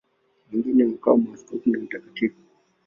Wengine 0.51 0.83
wakawa 0.83 1.17
maaskofu 1.17 1.69
na 1.69 1.79
watakatifu. 1.79 2.37